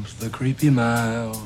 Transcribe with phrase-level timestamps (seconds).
[0.00, 1.36] comes the creepy mouse.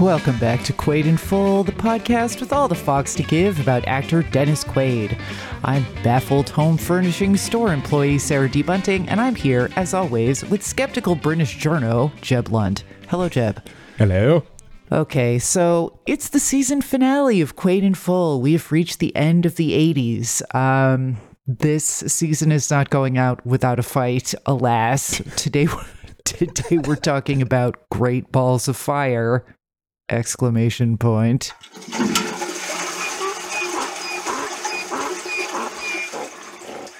[0.00, 3.86] Welcome back to Quaid in Full, the podcast with all the fox to give about
[3.86, 5.20] actor Dennis Quaid.
[5.64, 8.62] I'm baffled home furnishing store employee Sarah D.
[8.62, 12.84] Bunting, and I'm here, as always, with skeptical British journo Jeb Lund.
[13.08, 13.66] Hello, Jeb.
[13.98, 14.44] Hello.
[14.90, 18.40] Okay, so it's the season finale of Quaid in Full.
[18.40, 20.42] We have reached the end of the 80s.
[20.54, 25.20] Um, this season is not going out without a fight, alas.
[25.36, 25.68] Today,
[26.24, 29.44] today we're talking about Great Balls of Fire!
[30.10, 31.52] Exclamation point.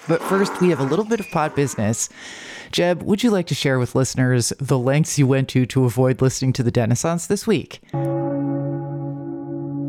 [0.08, 2.08] But first, we have a little bit of pot business.
[2.72, 6.20] Jeb, would you like to share with listeners the lengths you went to to avoid
[6.22, 7.80] listening to the Dennissance this week?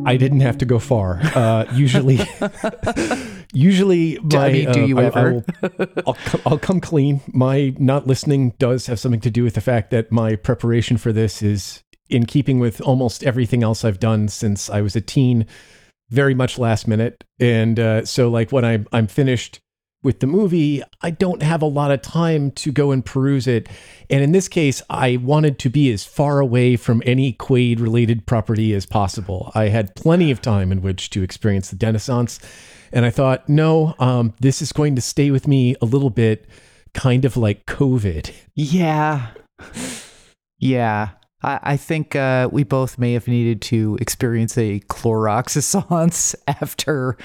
[0.05, 1.19] I didn't have to go far.
[1.35, 2.19] Uh, usually,
[3.53, 5.33] usually, my, I mean, do uh, you I- I ever?
[5.33, 5.45] will-
[6.07, 7.21] I'll, come, I'll come clean.
[7.33, 11.11] My not listening does have something to do with the fact that my preparation for
[11.11, 15.45] this is in keeping with almost everything else I've done since I was a teen,
[16.09, 17.23] very much last minute.
[17.39, 19.59] And uh, so, like when I'm I'm finished
[20.01, 23.67] with the movie, I don't have a lot of time to go and peruse it.
[24.09, 28.25] And in this case, I wanted to be as far away from any Quaid related
[28.25, 29.51] property as possible.
[29.53, 32.39] I had plenty of time in which to experience the Dennissance.
[32.93, 36.47] And I thought, no, um, this is going to stay with me a little bit,
[36.93, 38.33] kind of like COVID.
[38.55, 39.27] Yeah.
[40.59, 41.09] Yeah.
[41.43, 47.17] I, I think uh, we both may have needed to experience a Clorox after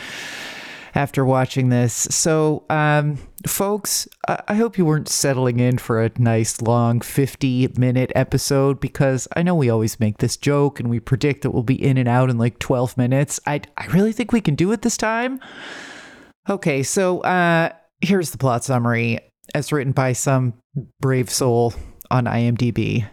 [0.95, 1.92] after watching this.
[2.11, 8.12] So, um, folks, I, hope you weren't settling in for a nice long 50 minute
[8.14, 11.83] episode because I know we always make this joke and we predict that we'll be
[11.83, 13.41] in and out in like 12 minutes.
[13.47, 15.41] I, I really think we can do it this time.
[16.48, 19.19] Okay, so uh, here's the plot summary
[19.55, 20.55] as written by some
[21.00, 21.75] brave soul
[22.11, 23.09] on IMDb.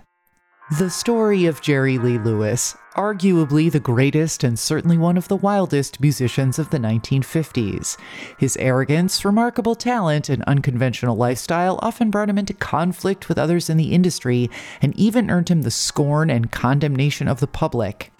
[0.78, 6.02] The story of Jerry Lee Lewis, arguably the greatest and certainly one of the wildest
[6.02, 7.98] musicians of the 1950s.
[8.38, 13.78] His arrogance, remarkable talent, and unconventional lifestyle often brought him into conflict with others in
[13.78, 14.50] the industry
[14.82, 18.12] and even earned him the scorn and condemnation of the public.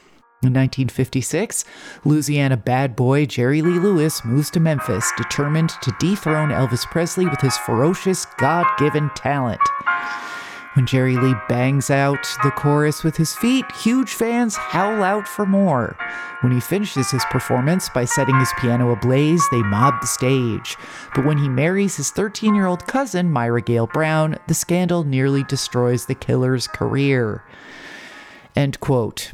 [0.44, 1.66] In 1956,
[2.04, 7.42] Louisiana bad boy Jerry Lee Lewis moves to Memphis, determined to dethrone Elvis Presley with
[7.42, 9.62] his ferocious, God given talent.
[10.74, 15.46] When Jerry Lee bangs out the chorus with his feet, huge fans howl out for
[15.46, 15.98] more.
[16.40, 20.78] When he finishes his performance by setting his piano ablaze, they mob the stage.
[21.14, 25.44] But when he marries his 13 year old cousin, Myra Gale Brown, the scandal nearly
[25.44, 27.44] destroys the killer's career.
[28.56, 29.34] End quote.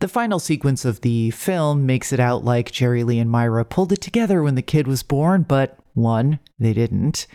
[0.00, 3.92] The final sequence of the film makes it out like Jerry Lee and Myra pulled
[3.92, 7.28] it together when the kid was born, but one, they didn't.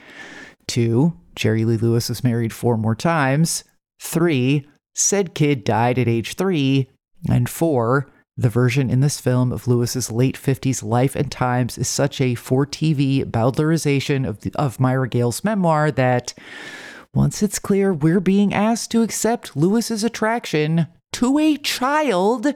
[0.67, 3.63] Two, Jerry Lee Lewis was married four more times.
[4.01, 6.89] Three, said kid died at age three.
[7.29, 11.87] And four, the version in this film of Lewis's late 50s life and times is
[11.87, 16.33] such a for TV bowdlerization of, the, of Myra Gale's memoir that
[17.13, 22.53] once it's clear we're being asked to accept Lewis's attraction to a child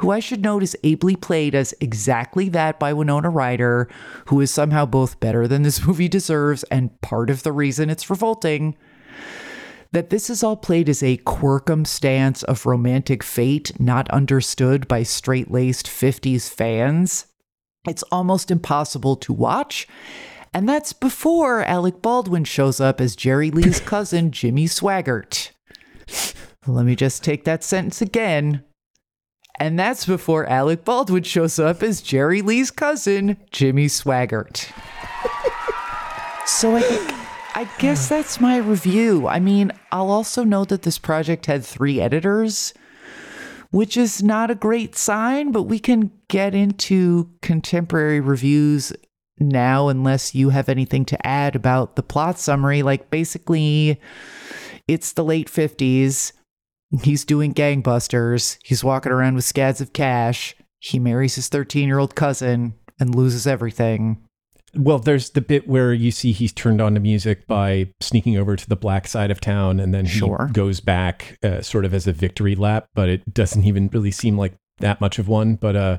[0.00, 3.86] who I should note is ably played as exactly that by Winona Ryder,
[4.28, 8.08] who is somehow both better than this movie deserves and part of the reason it's
[8.08, 8.76] revolting.
[9.92, 15.02] That this is all played as a quirkum stance of romantic fate not understood by
[15.02, 17.26] straight laced 50s fans.
[17.86, 19.86] It's almost impossible to watch.
[20.54, 25.50] And that's before Alec Baldwin shows up as Jerry Lee's cousin, Jimmy Swaggart.
[26.66, 28.64] Let me just take that sentence again.
[29.60, 34.72] And that's before Alec Baldwin shows up as Jerry Lee's cousin, Jimmy Swaggart.
[36.46, 36.80] so I,
[37.54, 39.28] I guess that's my review.
[39.28, 42.72] I mean, I'll also note that this project had three editors,
[43.70, 48.94] which is not a great sign, but we can get into contemporary reviews
[49.38, 52.82] now unless you have anything to add about the plot summary.
[52.82, 54.00] Like, basically,
[54.88, 56.32] it's the late 50s.
[57.02, 58.58] He's doing gangbusters.
[58.64, 60.56] He's walking around with scads of cash.
[60.80, 64.18] He marries his 13 year old cousin and loses everything.
[64.74, 68.54] Well, there's the bit where you see he's turned on to music by sneaking over
[68.54, 70.48] to the black side of town, and then he Sure.
[70.52, 74.38] goes back uh, sort of as a victory lap, but it doesn't even really seem
[74.38, 75.56] like that much of one.
[75.56, 75.98] But uh,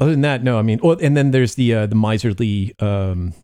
[0.00, 0.58] other than that, no.
[0.58, 3.34] I mean, well, and then there's the uh, the miserly um,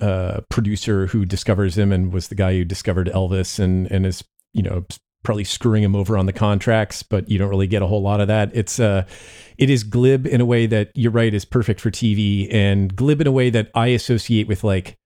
[0.00, 4.22] uh, producer who discovers him and was the guy who discovered Elvis and and is
[4.52, 4.84] you know
[5.24, 8.20] probably screwing him over on the contracts, but you don't really get a whole lot
[8.20, 8.50] of that.
[8.54, 9.04] It's uh
[9.58, 13.20] it is glib in a way that you're right is perfect for TV and glib
[13.20, 14.96] in a way that I associate with like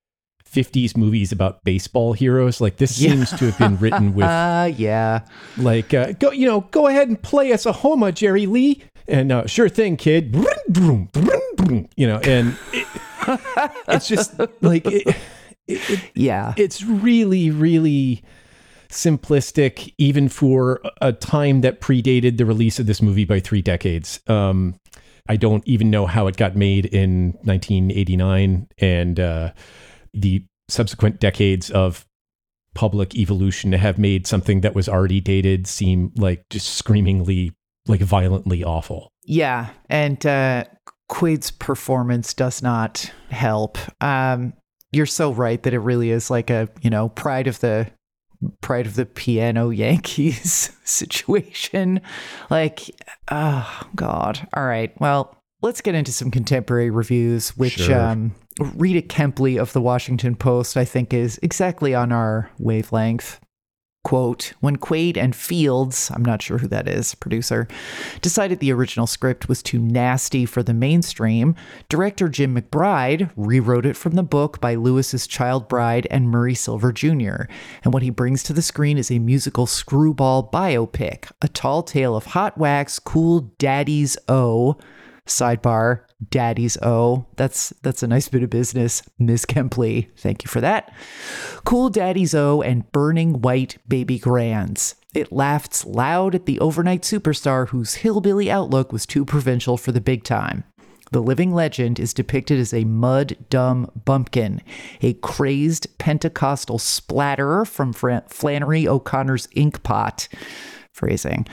[0.51, 2.61] 50s movies about baseball heroes.
[2.61, 3.11] Like this Yeah.
[3.11, 5.21] seems to have been written with Uh, yeah.
[5.57, 9.31] like uh, go you know go ahead and play us a homa jerry lee and
[9.33, 10.35] uh, sure thing kid
[11.97, 12.87] you know and it,
[13.89, 15.07] it's just like it,
[15.67, 16.55] it, it, Yeah.
[16.57, 18.23] it's really really
[18.91, 24.21] simplistic even for a time that predated the release of this movie by three decades
[24.29, 24.75] um
[25.29, 29.53] i don't even know how it got made in 1989 and uh
[30.15, 32.07] the subsequent decades of
[32.75, 37.53] public evolution have made something that was already dated seem like just screamingly
[37.87, 40.65] like violently awful Yeah, and uh,
[41.11, 43.77] Quaid's performance does not help.
[44.03, 44.55] Um,
[44.91, 47.87] you're so right that it really is like a you know pride of the
[48.61, 52.01] pride of the piano Yankees situation.
[52.51, 52.83] Like,
[53.31, 54.47] oh god.
[54.55, 54.93] All right.
[55.01, 57.99] Well, let's get into some contemporary reviews, which Sure.
[58.01, 58.35] um,
[58.75, 63.41] Rita Kempley of the Washington Post, I think, is exactly on our wavelength.
[64.05, 67.69] Quote, when Quaid and Fields, I'm not sure who that is, producer,
[68.23, 71.55] decided the original script was too nasty for the mainstream,
[71.89, 76.93] director Jim McBride rewrote it from the book by Lewis's child bride and Murray Silver
[76.93, 77.51] Jr.
[77.85, 82.17] And what he brings to the screen is a musical screwball biopic, a tall tale
[82.17, 84.79] of hot wax, cool daddies O,
[85.27, 87.27] sidebar daddy's o.
[87.37, 90.09] That's that's a nice bit of business ms kempley.
[90.17, 90.93] Thank you for that.
[91.65, 94.95] Cool daddy's o and burning white baby grands.
[95.15, 100.01] It laughs loud at the overnight superstar whose hillbilly outlook was too provincial for the
[100.01, 100.65] big time.
[101.11, 104.61] The living legend is depicted as a mud dumb bumpkin,
[105.01, 110.29] a crazed Pentecostal splatterer from Flannery O'Connor's Inkpot.
[110.99, 111.47] Phrasing.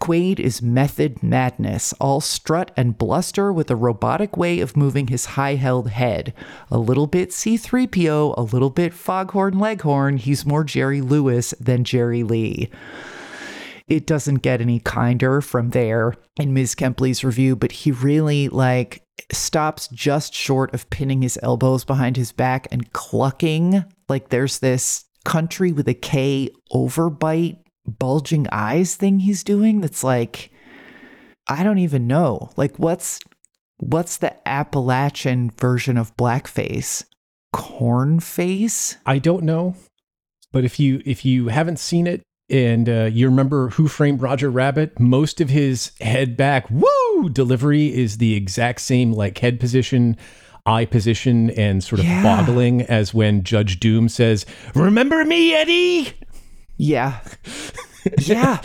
[0.00, 5.24] Quaid is method madness, all strut and bluster with a robotic way of moving his
[5.24, 6.32] high held head.
[6.70, 12.22] A little bit C3PO, a little bit Foghorn Leghorn, he's more Jerry Lewis than Jerry
[12.22, 12.70] Lee
[13.88, 16.74] it doesn't get any kinder from there in Ms.
[16.74, 22.32] Kempley's review, but he really like stops just short of pinning his elbows behind his
[22.32, 23.84] back and clucking.
[24.08, 30.50] Like there's this country with a K overbite, bulging eyes thing he's doing that's like
[31.48, 32.50] I don't even know.
[32.56, 33.18] Like what's
[33.78, 37.04] what's the Appalachian version of blackface?
[37.52, 38.96] Corn face?
[39.04, 39.74] i don't know
[40.52, 44.50] but if you if you haven't seen it and uh, you remember who framed roger
[44.50, 50.16] rabbit most of his head back woo delivery is the exact same like head position
[50.64, 52.22] eye position and sort of Yeah.
[52.22, 56.14] boggling as when judge doom says remember me eddie
[56.76, 57.20] Yeah.
[58.20, 58.60] yeah.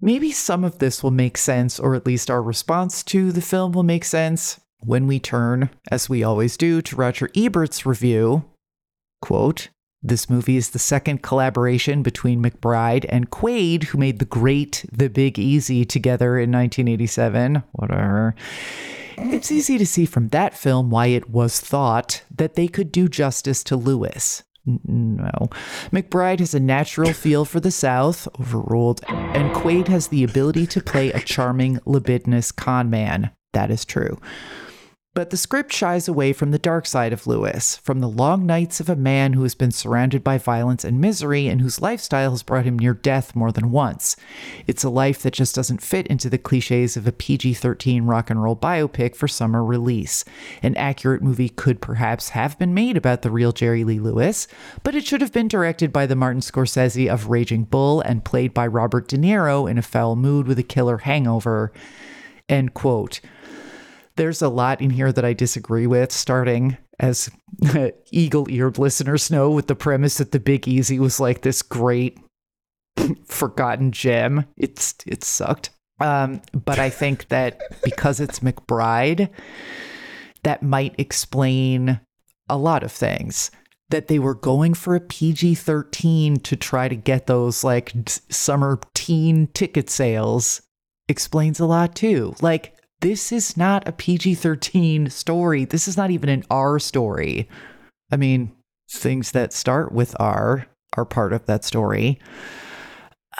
[0.00, 3.72] Maybe some of this will make sense, or at least our response to the film
[3.72, 8.44] will make sense when we turn, as we always do, to Roger Ebert's review.
[9.20, 9.68] Quote,
[10.00, 15.10] this movie is the second collaboration between McBride and Quaid, who made The Great, The
[15.10, 17.64] Big Easy together in 1987.
[17.72, 18.36] Whatever.
[19.16, 23.08] It's easy to see from that film why it was thought that they could do
[23.08, 24.44] justice to Lewis.
[24.84, 25.48] No.
[25.90, 30.82] McBride has a natural feel for the South, overruled, and Quaid has the ability to
[30.82, 33.30] play a charming, libidinous con man.
[33.52, 34.18] That is true.
[35.18, 38.78] But the script shies away from the dark side of Lewis, from the long nights
[38.78, 42.44] of a man who has been surrounded by violence and misery and whose lifestyle has
[42.44, 44.14] brought him near death more than once.
[44.68, 48.30] It's a life that just doesn't fit into the cliches of a PG 13 rock
[48.30, 50.24] and roll biopic for summer release.
[50.62, 54.46] An accurate movie could perhaps have been made about the real Jerry Lee Lewis,
[54.84, 58.54] but it should have been directed by the Martin Scorsese of Raging Bull and played
[58.54, 61.72] by Robert De Niro in a foul mood with a killer hangover.
[62.48, 63.20] End quote
[64.18, 67.30] there's a lot in here that I disagree with, starting as
[68.10, 72.18] eagle eared listeners know with the premise that the Big Easy was like this great
[73.24, 74.44] forgotten gem.
[74.56, 75.70] It's it sucked.
[76.00, 79.30] Um, but I think that because it's McBride,
[80.42, 82.00] that might explain
[82.48, 83.50] a lot of things.
[83.90, 87.92] That they were going for a PG 13 to try to get those like
[88.28, 90.60] summer teen ticket sales
[91.08, 92.34] explains a lot too.
[92.42, 95.64] Like, this is not a PG 13 story.
[95.64, 97.48] This is not even an R story.
[98.10, 98.52] I mean,
[98.90, 102.18] things that start with R are part of that story.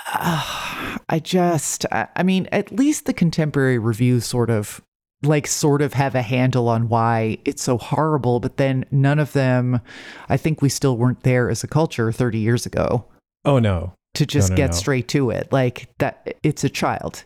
[0.07, 4.83] Ah, I just, I, I mean, at least the contemporary reviews sort of
[5.23, 9.33] like sort of have a handle on why it's so horrible, but then none of
[9.33, 9.81] them,
[10.29, 13.05] I think we still weren't there as a culture 30 years ago
[13.45, 14.77] oh no to just no, get no.
[14.77, 15.53] straight to it.
[15.53, 17.25] Like that it's a child.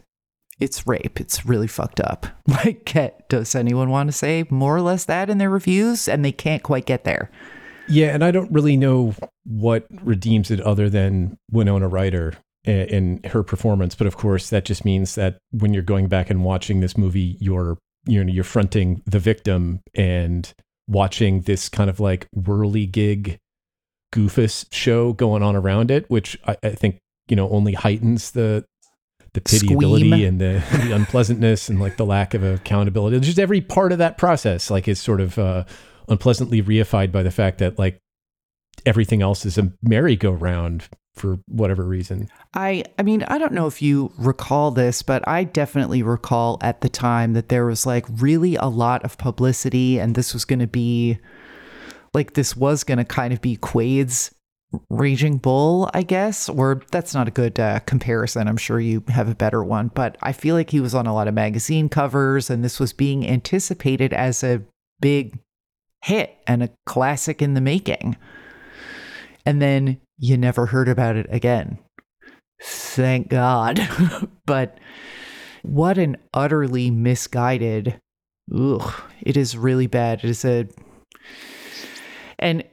[0.62, 1.20] It's rape.
[1.20, 2.26] It's really fucked up.
[2.64, 6.32] Like does anyone want to say more or less that in their reviews and they
[6.32, 7.30] can't quite get there.
[7.88, 9.14] Yeah, and I don't really know
[9.44, 13.94] what redeems it other than Winona Ryder and her performance.
[13.94, 17.36] But of course, that just means that when you're going back and watching this movie,
[17.40, 20.52] you're you know you're fronting the victim and
[20.86, 23.38] watching this kind of like whirly-gig
[24.12, 28.64] goofus show going on around it, which I, I think you know only heightens the
[29.34, 30.28] the pitiability Squeam.
[30.28, 33.18] and the, the unpleasantness and like the lack of accountability.
[33.20, 35.64] Just every part of that process, like, is sort of uh,
[36.08, 37.98] unpleasantly reified by the fact that like
[38.84, 42.28] everything else is a merry-go-round for whatever reason.
[42.54, 46.80] I I mean, I don't know if you recall this, but I definitely recall at
[46.80, 50.60] the time that there was like really a lot of publicity and this was going
[50.60, 51.18] to be
[52.14, 54.34] like this was going to kind of be Quaid's
[54.88, 58.48] Raging Bull, I guess, or that's not a good uh, comparison.
[58.48, 61.14] I'm sure you have a better one, but I feel like he was on a
[61.14, 64.62] lot of magazine covers and this was being anticipated as a
[65.00, 65.38] big
[66.02, 68.16] hit and a classic in the making.
[69.44, 71.78] And then you never heard about it again.
[72.62, 73.80] Thank God.
[74.46, 74.78] but
[75.62, 77.98] what an utterly misguided.
[78.54, 80.24] Ugh, it is really bad.
[80.24, 80.68] It is a.
[82.38, 82.64] And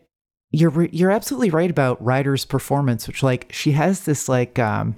[0.51, 4.95] you're you're absolutely right about Ryder's performance, which like she has this like um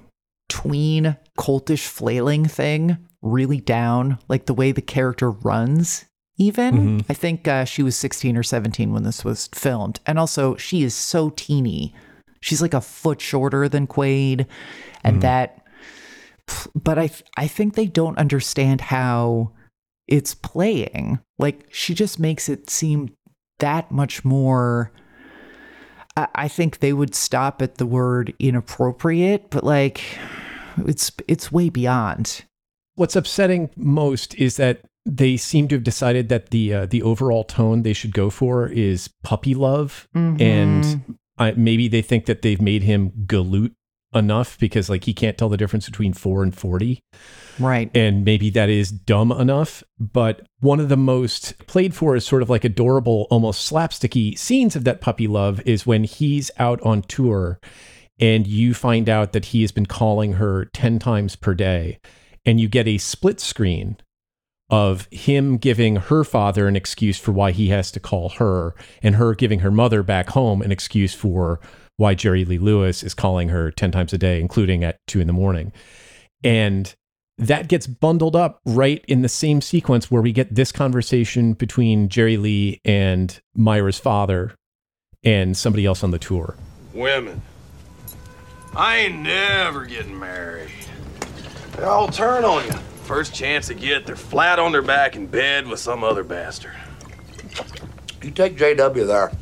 [0.48, 6.04] tween cultish flailing thing really down, like the way the character runs.
[6.38, 7.04] Even Mhm.
[7.08, 10.82] I think uh, she was 16 or 17 when this was filmed, and also she
[10.82, 11.94] is so teeny.
[12.40, 14.46] She's like a foot shorter than Quaid,
[15.04, 15.64] and that.
[16.74, 19.52] But I I think they don't understand how
[20.08, 21.20] it's playing.
[21.38, 23.14] Like she just makes it seem
[23.60, 24.90] that much more.
[26.16, 30.02] I, I think they would stop at the word inappropriate, but like
[30.86, 32.44] it's it's way beyond.
[32.94, 37.44] What's upsetting most is that they seem to have decided that the uh, the overall
[37.44, 40.08] tone they should go for is puppy love,
[40.40, 43.72] and I, maybe they think that they've made him galoot
[44.14, 47.00] enough because like he can't tell the difference between four and forty,
[47.58, 47.90] right.
[47.94, 49.82] and maybe that is dumb enough.
[49.98, 54.76] But one of the most played for is sort of like adorable, almost slapsticky scenes
[54.76, 57.60] of that puppy love is when he's out on tour,
[58.18, 61.98] and you find out that he has been calling her ten times per day,
[62.44, 63.96] and you get a split screen
[64.70, 69.16] of him giving her father an excuse for why he has to call her, and
[69.16, 71.60] her giving her mother back home an excuse for
[71.96, 75.26] why Jerry Lee Lewis is calling her 10 times a day, including at two in
[75.26, 75.72] the morning.
[76.42, 76.94] And
[77.38, 82.08] that gets bundled up right in the same sequence where we get this conversation between
[82.08, 84.54] Jerry Lee and Myra's father
[85.24, 86.56] and somebody else on the tour.
[86.92, 87.40] Women.
[88.74, 90.70] I ain't never getting married.
[91.76, 92.72] They all turn on you.
[93.04, 96.74] First chance they get, they're flat on their back in bed with some other bastard.
[98.22, 99.32] You take JW there.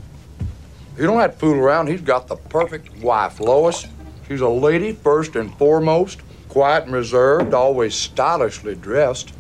[1.01, 1.87] You don't have to fool around.
[1.87, 3.87] He's got the perfect wife, Lois.
[4.29, 9.33] She's a lady first and foremost, quiet and reserved, always stylishly dressed.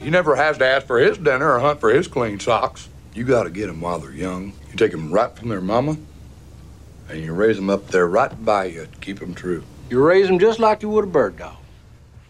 [0.00, 2.88] He never has to ask for his dinner or hunt for his clean socks.
[3.14, 4.46] You got to get get 'em while they're young.
[4.68, 5.96] You take take 'em right from their mama,
[7.08, 9.62] and you raise raise 'em up there right by you to keep keep 'em true.
[9.90, 11.54] You raise them just like you would a bird dog.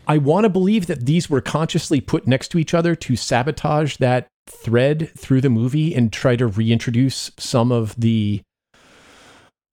[0.07, 3.97] I want to believe that these were consciously put next to each other to sabotage
[3.97, 8.43] that thread through the movie and try to reintroduce some of the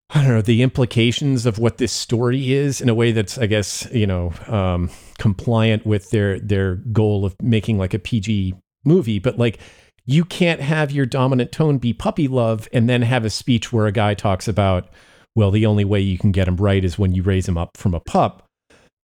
[0.10, 3.48] I don't know the implications of what this story is in a way that's I
[3.48, 8.54] guess you know um, compliant with their their goal of making like a PG
[8.86, 9.60] movie, but like
[10.06, 13.88] you can't have your dominant tone be puppy love and then have a speech where
[13.88, 14.90] a guy talks about
[15.36, 17.78] well the only way you can get him right is when you raise him up
[17.78, 18.44] from a pup.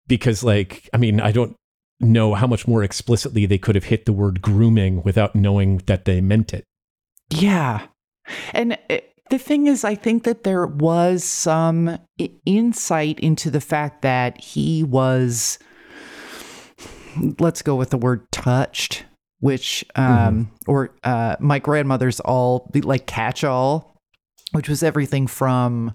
[0.06, 1.56] Because like i mean i don't
[2.00, 6.04] know how much more explicitly they could have hit the word grooming without knowing that
[6.04, 6.64] they meant it
[7.30, 7.86] Yeah.
[8.52, 8.98] And uh,
[9.30, 11.98] the thing is, I think that there was some
[12.44, 15.58] insight into the fact that he was,
[17.38, 19.04] let's go with the word touched,
[19.40, 23.91] which, um, or uh, my grandmother's all like catch all.
[24.52, 25.92] Which was everything from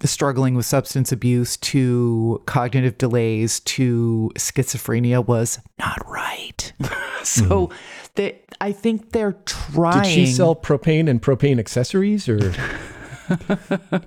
[0.00, 6.72] the struggling with substance abuse to cognitive delays to schizophrenia was not right.
[7.22, 7.70] so
[8.16, 10.02] they, I think they're trying.
[10.02, 12.40] did she sell propane and propane accessories or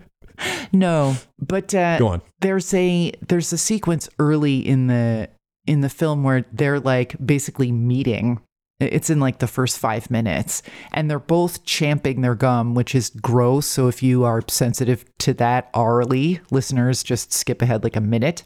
[0.74, 5.30] No, but uh, go on there's a there's a sequence early in the
[5.66, 8.42] in the film where they're like basically meeting
[8.80, 10.62] It's in like the first five minutes,
[10.92, 13.65] and they're both champing their gum, which is gross.
[13.65, 18.44] So if you are sensitive to that orally, listeners, just skip ahead like a minute.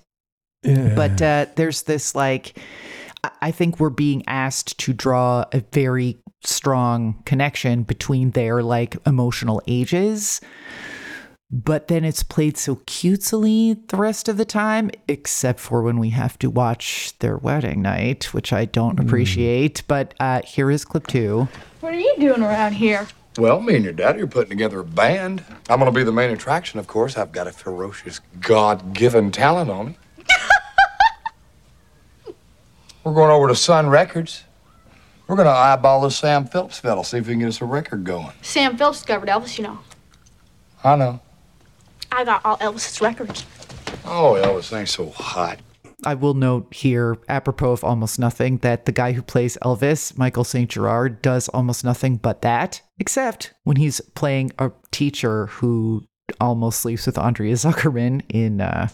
[0.95, 2.59] But uh, there's this like,
[3.41, 9.61] I think we're being asked to draw a very strong connection between their like emotional
[9.67, 10.41] ages.
[11.49, 16.09] But then it's played so cutesily the rest of the time, except for when we
[16.09, 19.81] have to watch their wedding night, which I don't appreciate.
[19.87, 21.47] But uh, here is clip two.
[21.79, 23.07] What are you doing around here?
[23.37, 25.45] Well, me and your daddy are putting together a band.
[25.69, 27.17] I'm gonna be the main attraction, of course.
[27.17, 29.97] I've got a ferocious, God-given talent on me.
[33.05, 34.43] We're going over to Sun Records.
[35.27, 38.03] We're gonna eyeball this Sam Phillips fellow, see if we can get us a record
[38.03, 38.31] going.
[38.41, 39.79] Sam Phillips discovered Elvis, you know.
[40.83, 41.21] I know.
[42.17, 43.45] I got all Elvis's records.
[44.03, 45.59] Oh, Elvis ain't so hot.
[46.03, 50.43] I will note here, apropos of almost nothing, that the guy who plays Elvis, Michael
[50.43, 50.67] St.
[50.67, 56.05] Gerard, does almost nothing but that, except when he's playing a teacher who
[56.41, 58.87] almost sleeps with Andrea Zuckerman in uh,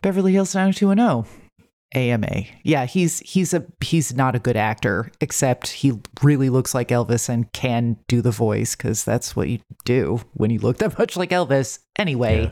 [0.00, 1.45] Beverly Hills 90210.
[1.94, 2.44] AMA.
[2.62, 7.28] Yeah, he's he's a he's not a good actor, except he really looks like Elvis
[7.28, 11.16] and can do the voice because that's what you do when you look that much
[11.16, 11.78] like Elvis.
[11.96, 12.50] Anyway,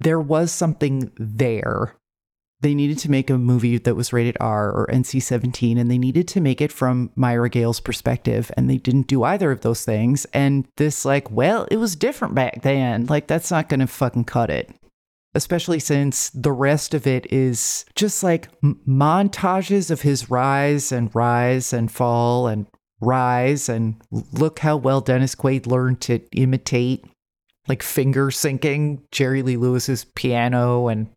[0.00, 1.96] there was something there
[2.60, 5.98] they needed to make a movie that was rated R or NC 17, and they
[5.98, 9.84] needed to make it from Myra Gale's perspective, and they didn't do either of those
[9.84, 10.24] things.
[10.32, 13.06] And this, like, well, it was different back then.
[13.06, 14.74] Like, that's not gonna fucking cut it.
[15.36, 21.14] Especially since the rest of it is just like m- montages of his rise and
[21.14, 22.66] rise and fall and
[23.00, 23.68] rise.
[23.68, 27.04] And look how well Dennis Quaid learned to imitate,
[27.68, 31.08] like, finger syncing Jerry Lee Lewis's piano and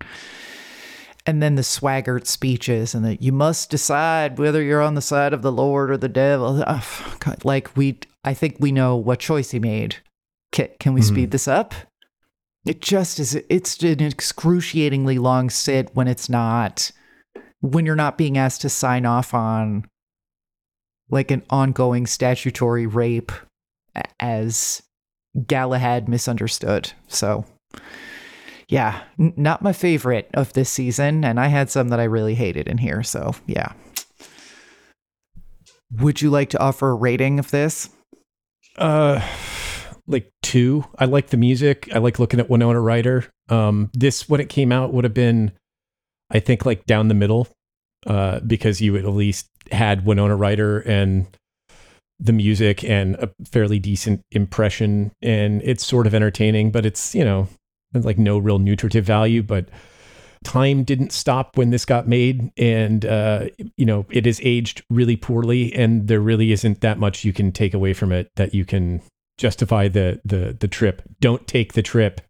[1.25, 5.31] and then the swaggered speeches and that you must decide whether you're on the side
[5.31, 6.63] of the lord or the devil.
[6.65, 9.97] Oh, like we i think we know what choice he made.
[10.51, 11.13] Can, can we mm-hmm.
[11.13, 11.75] speed this up
[12.65, 16.91] it just is it's an excruciatingly long sit when it's not
[17.61, 19.85] when you're not being asked to sign off on
[21.09, 23.31] like an ongoing statutory rape
[24.19, 24.81] as
[25.47, 27.45] galahad misunderstood so
[28.69, 32.35] yeah, n- not my favorite of this season, and I had some that I really
[32.35, 33.03] hated in here.
[33.03, 33.73] So yeah.
[35.91, 37.89] Would you like to offer a rating of this?
[38.77, 39.19] Uh,
[40.09, 40.83] like two.
[40.97, 41.87] I like the music.
[41.93, 43.25] I like looking at Winona Ryder.
[43.47, 45.53] Um, this when it came out would have been,
[46.29, 47.47] I think, like down the middle,
[48.05, 51.27] uh, because you at least had Winona Ryder and
[52.19, 57.23] the music and a fairly decent impression, and it's sort of entertaining, but it's you
[57.23, 57.47] know,
[57.93, 59.69] like no real nutritive value, but.
[60.41, 65.17] Time didn't stop when this got made, and uh, you know it is aged really
[65.17, 68.63] poorly, and there really isn't that much you can take away from it that you
[68.63, 69.01] can
[69.39, 71.01] justify the the the trip.
[71.19, 72.21] Don't take the trip.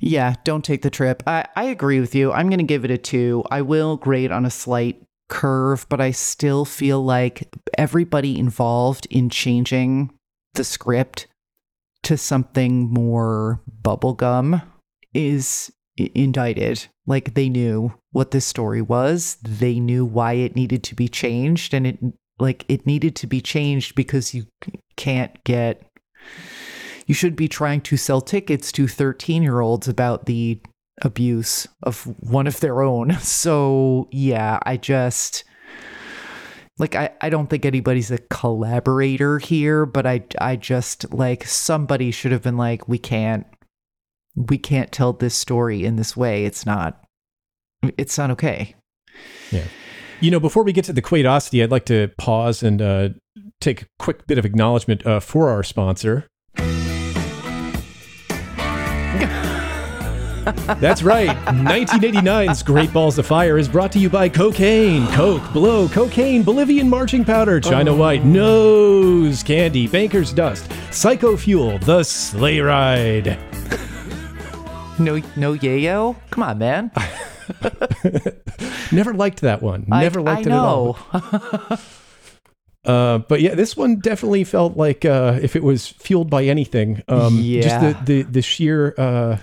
[0.00, 1.24] Yeah, don't take the trip.
[1.26, 2.30] I, I agree with you.
[2.30, 3.42] I'm going to give it a two.
[3.50, 9.28] I will grade on a slight curve, but I still feel like everybody involved in
[9.28, 10.12] changing
[10.54, 11.26] the script
[12.04, 14.62] to something more bubblegum
[15.12, 16.86] is indicted.
[17.06, 21.74] Like they knew what this story was, they knew why it needed to be changed,
[21.74, 21.98] and it
[22.38, 24.46] like it needed to be changed because you
[24.96, 25.82] can't get
[27.06, 30.60] you should be trying to sell tickets to 13 year olds about the
[31.02, 33.16] abuse of one of their own.
[33.20, 35.44] So, yeah, I just
[36.78, 42.10] like I, I don't think anybody's a collaborator here, but I I just like somebody
[42.10, 43.46] should have been like we can't
[44.36, 46.44] we can't tell this story in this way.
[46.44, 47.02] It's not
[47.82, 48.74] it's not okay.
[49.50, 49.64] Yeah.
[50.20, 53.10] You know, before we get to the Quaidosity, I'd like to pause and uh,
[53.60, 56.26] take a quick bit of acknowledgement uh, for our sponsor.
[60.80, 61.28] That's right.
[61.28, 66.88] 1989's Great Balls of Fire is brought to you by Cocaine, Coke, Blow, Cocaine, Bolivian
[66.88, 73.38] Marching Powder, China White, Nose Candy, Banker's Dust, Psycho Fuel, The Sleigh Ride.
[74.98, 76.16] No no yayo?
[76.30, 76.90] Come on, man.
[78.92, 79.86] Never liked that one.
[79.92, 80.98] I- Never liked I it at all.
[82.84, 87.02] Uh, but yeah, this one definitely felt like uh, if it was fueled by anything,
[87.08, 87.62] um, Yeah.
[87.62, 89.38] just the the, the sheer uh,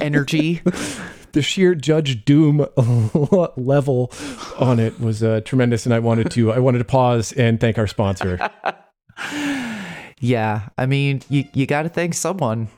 [0.00, 0.60] Energy.
[1.32, 2.66] the sheer Judge Doom
[3.56, 4.12] level
[4.58, 7.78] on it was uh, tremendous, and I wanted to I wanted to pause and thank
[7.78, 8.38] our sponsor.
[10.22, 12.68] Yeah, I mean, you you got to thank someone.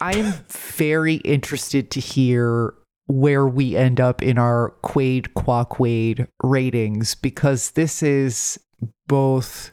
[0.00, 2.74] I am very interested to hear
[3.06, 8.58] where we end up in our Quaid Qua Quaid ratings because this is
[9.06, 9.72] both.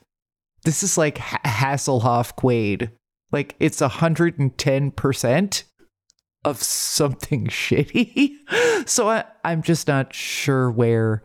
[0.66, 2.92] This is like H- Hasselhoff Quaid.
[3.32, 5.64] Like it's 110%
[6.46, 8.34] of something shitty.
[8.88, 11.24] so I, I'm just not sure where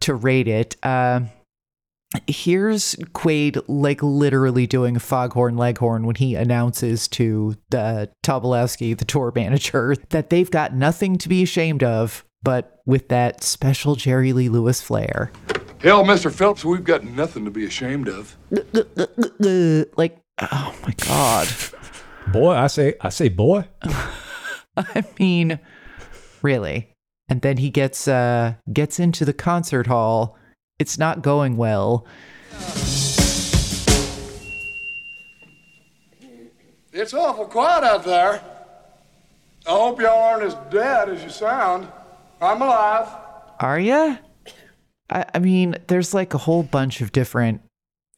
[0.00, 0.76] to rate it.
[0.82, 1.22] Uh,
[2.26, 9.04] here's Quaid like literally doing a foghorn leghorn when he announces to the Tobolowski, the
[9.04, 14.32] tour manager, that they've got nothing to be ashamed of, but with that special Jerry
[14.32, 15.30] Lee Lewis flair.
[15.80, 16.32] Hell, Mr.
[16.32, 18.36] Phelps, we've got nothing to be ashamed of.
[19.96, 21.48] Like, oh my god.
[22.32, 23.64] Boy, I say, I say, boy.
[24.76, 25.58] I mean,
[26.42, 26.94] really.
[27.28, 30.36] And then he gets uh gets into the concert hall.
[30.78, 32.06] It's not going well.
[36.92, 38.42] It's awful quiet out there.
[39.66, 41.88] I hope y'all aren't as dead as you sound.
[42.40, 43.08] I'm alive.
[43.60, 44.16] Are ya?
[45.10, 47.60] I, I mean, there's like a whole bunch of different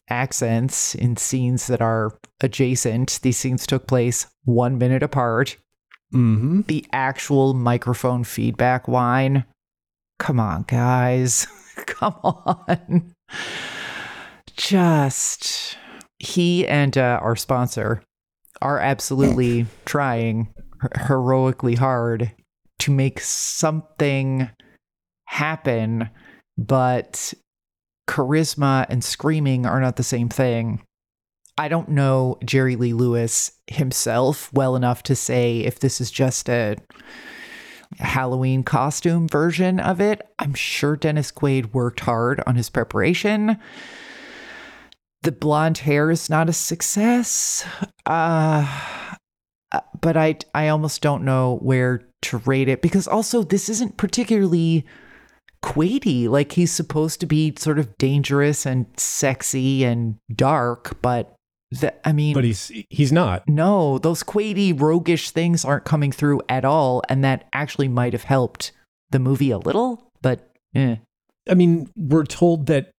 [0.09, 3.21] accents in scenes that are adjacent.
[3.23, 5.57] These scenes took place one minute apart.
[6.13, 6.63] Mm-hmm.
[6.67, 9.45] The actual microphone feedback whine.
[10.19, 11.47] Come on, guys.
[11.91, 13.15] Come on.
[14.57, 15.77] Just
[16.19, 18.03] he and uh, our sponsor
[18.63, 20.49] are absolutely trying
[21.07, 22.33] heroically hard
[22.79, 24.49] to make something
[25.27, 26.09] happen,
[26.57, 27.35] but
[28.09, 30.83] charisma and screaming are not the same thing.
[31.59, 36.49] I don't know Jerry Lee Lewis himself well enough to say if this is just
[36.49, 36.77] a
[38.01, 40.27] Halloween costume version of it.
[40.39, 43.59] I'm sure Dennis Quaid worked hard on his preparation.
[45.23, 47.65] The blonde hair is not a success.
[48.07, 48.67] Uh
[50.01, 54.85] but I I almost don't know where to rate it because also this isn't particularly
[55.63, 56.29] Quaidy.
[56.29, 61.35] Like he's supposed to be sort of dangerous and sexy and dark, but
[61.71, 63.49] the, I mean, But he's he's not.
[63.49, 68.25] no, those Quaidy roguish things aren't coming through at all, and that actually might have
[68.25, 68.73] helped
[69.11, 70.11] the movie a little.
[70.21, 70.97] But eh.
[71.49, 72.91] I mean, we're told that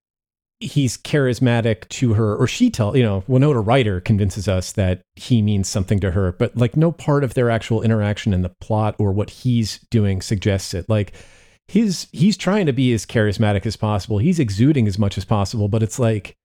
[0.61, 5.41] he's charismatic to her, or she tell you know Winona Ryder convinces us that he
[5.41, 8.95] means something to her, but like no part of their actual interaction in the plot
[8.99, 10.87] or what he's doing suggests it.
[10.87, 11.13] Like
[11.67, 14.17] his he's trying to be as charismatic as possible.
[14.19, 16.35] He's exuding as much as possible, but it's like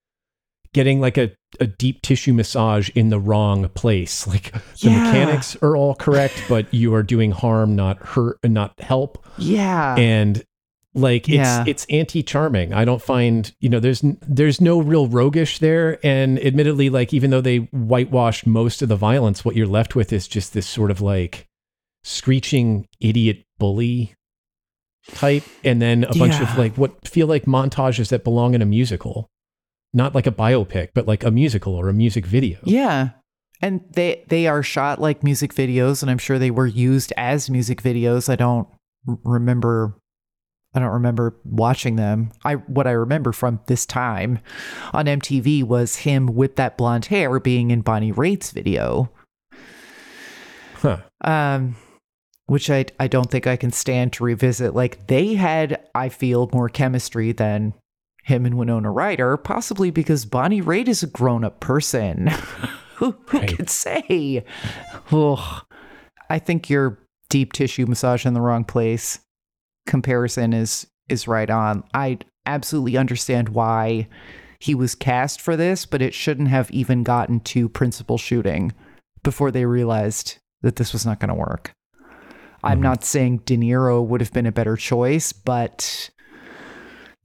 [0.76, 4.26] getting like a, a deep tissue massage in the wrong place.
[4.32, 5.02] Like the Yeah.
[5.04, 9.24] mechanics are all correct, but you are doing harm, not hurt, not help.
[9.38, 10.44] Yeah, and
[10.94, 11.64] like it's Yeah.
[11.66, 12.72] it's anti-charming.
[12.74, 15.98] I don't find you know there's there's no real roguish there.
[16.06, 20.12] And admittedly like even though they whitewashed most of the violence what you're left with
[20.12, 21.46] is just this sort of like
[22.04, 24.14] screeching idiot bully
[25.12, 25.42] type.
[25.64, 29.28] And then a bunch of like what feel like montages that belong in a musical
[29.92, 33.10] not like a biopic but like a musical or a music video yeah,
[33.60, 37.50] and they they are shot like music videos, and I'm sure they were used as
[37.50, 38.28] music videos.
[38.28, 38.68] I don't
[39.06, 39.94] remember.
[40.74, 42.32] I don't remember watching them.
[42.44, 44.40] I what I remember from this time
[44.92, 49.10] on MTV was him with that blonde hair being in Bonnie Raitt's video.
[50.74, 51.76] huh um
[52.46, 54.74] which I I don't think I can stand to revisit.
[54.74, 57.74] Like they had, I feel, more chemistry than
[58.26, 62.26] him and Winona Ryder, possibly because Bonnie Raitt is a grown up person.
[62.96, 63.56] who who Right.
[63.56, 64.44] could say?
[65.12, 65.64] Ugh.
[66.28, 69.20] I think your deep tissue massage in the wrong place
[69.86, 71.84] comparison is is right on.
[71.94, 74.08] I absolutely understand why
[74.58, 78.72] he was cast for this, but it shouldn't have even gotten to principal shooting
[79.22, 81.70] before they realized that this was not going to work.
[82.64, 82.82] I'm mm-hmm.
[82.82, 86.10] not saying De Niro would have been a better choice, but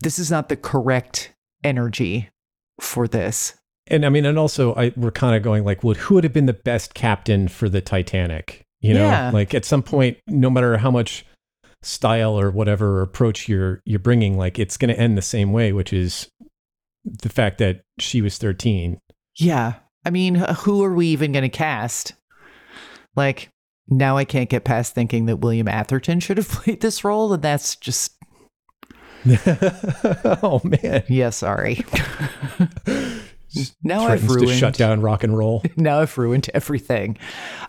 [0.02, 1.34] this is not the correct
[1.64, 2.30] energy
[2.80, 3.54] for this.
[3.88, 6.34] And I mean, and also, I we're kind of going like, well, who would have
[6.34, 8.66] been the best captain for the Titanic?
[8.80, 9.32] You know, Yeah.
[9.32, 11.26] like at some point, no matter how much
[11.84, 15.72] style or whatever approach you're you're bringing, like it's going to end the same way,
[15.74, 16.30] which is
[17.04, 19.00] the fact that she was 13.
[19.36, 19.74] Yeah.
[20.06, 22.14] I mean, who are we even going to cast?
[23.16, 23.50] Like,
[23.88, 27.42] now I can't get past thinking that William Atherton should have played this role, and
[27.44, 28.14] that's just,
[30.44, 31.86] oh man, yeah, sorry.
[33.84, 34.48] now I've ruined.
[34.48, 35.64] to shut down rock and roll.
[35.76, 37.18] Now I've ruined everything.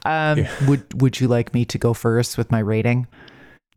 [0.04, 3.06] Um, Would Would you like me to go first with my rating?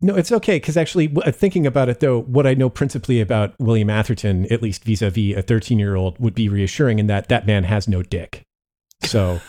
[0.02, 3.88] No, it's okay because actually, thinking about it though, what I know principally about William
[3.88, 8.02] Atherton, at least vis-a-vis a 13-year-old, would be reassuring in that that man has no
[8.02, 8.42] dick.
[9.02, 9.40] So,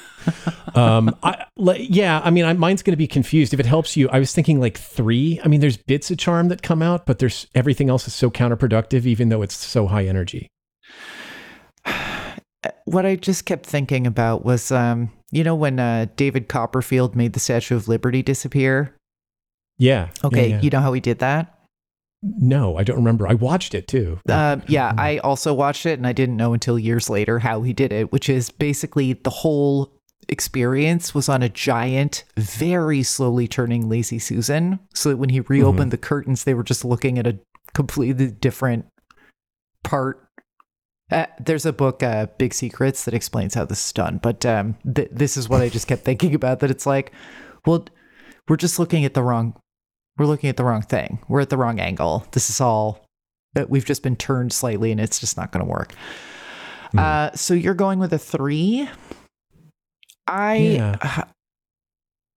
[0.76, 3.54] um, I, like, yeah, I mean, I, mine's going to be confused.
[3.54, 5.40] If it helps you, I was thinking like three.
[5.44, 8.30] I mean, there's bits of charm that come out, but there's everything else is so
[8.30, 10.48] counterproductive, even though it's so high energy.
[12.86, 17.34] what I just kept thinking about was, um, you know, when uh, David Copperfield made
[17.34, 18.96] the Statue of Liberty disappear.
[19.78, 20.10] Yeah.
[20.24, 20.62] Okay, yeah, yeah.
[20.62, 21.58] you know how he did that?
[22.24, 23.28] no, I don't remember.
[23.28, 24.20] I watched it too.
[24.28, 27.74] Uh, yeah, I also watched it, and I didn't know until years later how he
[27.74, 29.94] did it, which is basically the whole
[30.30, 35.92] experience was on a giant, very slowly turning Lazy Susan, so that when he reopened
[35.92, 37.40] the curtains, they were just looking at a
[37.74, 38.86] completely different
[39.84, 40.28] part.
[41.10, 44.76] Uh, there's a book, uh, Big Secrets, that explains how this is done, but um,
[44.94, 46.60] th- this is what I just kept thinking about.
[46.60, 47.13] That it's like,
[47.66, 47.86] well,
[48.50, 49.56] we're just looking at the wrong,
[50.18, 51.20] we're looking at the wrong thing.
[51.30, 52.26] We're at the wrong angle.
[52.32, 53.06] This is all
[53.54, 55.94] that we've just been turned slightly, and it's just not going to work.
[56.98, 58.90] Uh, so you're going with a three.
[60.28, 61.24] I Yeah.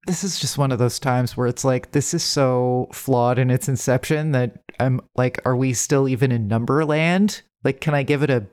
[0.07, 3.51] this is just one of those times where it's like this is so flawed in
[3.51, 7.43] its inception that I'm like, are we still even in Numberland?
[7.65, 8.47] Like, can I give it a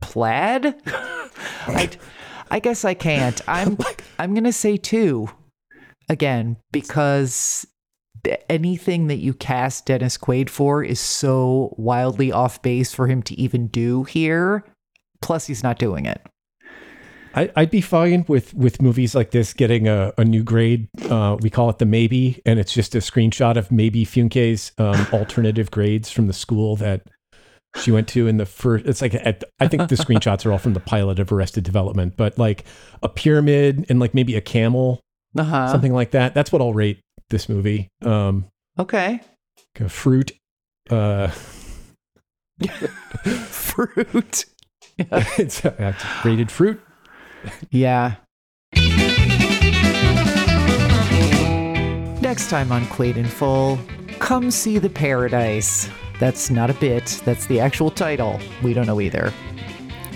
[0.00, 0.74] plaid?
[1.66, 1.90] I,
[2.50, 3.40] I guess I can't.
[3.48, 3.78] I'm
[4.18, 5.28] I'm gonna say two
[6.08, 7.66] again because
[8.48, 13.34] anything that you cast Dennis Quaid for is so wildly off base for him to
[13.40, 14.64] even do here.
[15.22, 16.20] Plus, he's not doing it.
[17.36, 20.88] I, I'd be fine with with movies like this getting a, a new grade.
[21.10, 25.06] Uh, we call it the maybe, and it's just a screenshot of Maeby Funke's um,
[25.12, 27.02] alternative grades from the school that
[27.76, 28.86] she went to in the first.
[28.86, 32.16] It's like at, I think the screenshots are all from the pilot of Arrested Development,
[32.16, 32.64] but like
[33.02, 35.00] a pyramid and like maybe a camel,
[35.36, 35.68] Uh huh.
[35.72, 36.32] something like that.
[36.34, 37.88] That's what I'll rate this movie.
[38.02, 38.46] Um,
[38.78, 39.20] Okay.
[39.78, 40.32] a fruit.
[40.88, 41.28] Uh,
[43.24, 44.44] Fruit.
[44.98, 46.80] it's, uh, it's rated fruit.
[47.70, 48.16] Yeah.
[52.20, 53.78] Next time on Quaid in Full,
[54.18, 55.88] come see the paradise.
[56.18, 58.40] That's not a bit, that's the actual title.
[58.62, 59.32] We don't know either.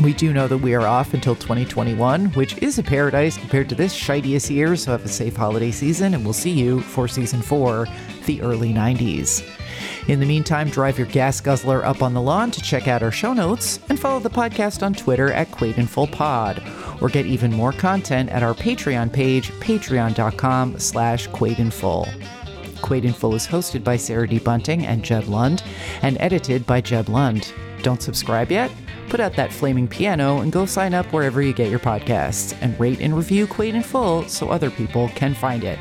[0.02, 3.74] We do know that we are off until 2021, which is a paradise compared to
[3.74, 7.42] this shittiest year, so have a safe holiday season, and we'll see you for season
[7.42, 7.86] 4,
[8.24, 9.46] the early 90s.
[10.08, 13.12] In the meantime, drive your gas guzzler up on the lawn to check out our
[13.12, 16.62] show notes and follow the podcast on Twitter at Quaid in Full Pod,
[17.00, 22.06] or get even more content at our Patreon page, patreon.com slash Quaid in Full.
[22.76, 24.38] Quaid in Full is hosted by Sarah D.
[24.38, 25.62] Bunting and Jeb Lund,
[26.02, 27.52] and edited by Jeb Lund.
[27.82, 28.70] Don't subscribe yet?
[29.08, 32.78] Put out that flaming piano and go sign up wherever you get your podcasts, and
[32.78, 35.78] rate and review Quaid in Full so other people can find it.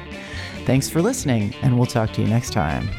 [0.65, 2.89] Thanks for listening, and we'll talk to you next time.